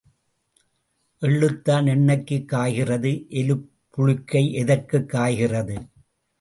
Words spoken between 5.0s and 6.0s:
காய்கிறது?